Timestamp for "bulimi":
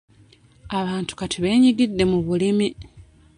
2.25-2.67